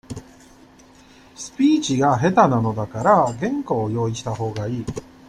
[1.35, 4.85] スピーチが下手なのだから、原稿を、用意したほうがいい。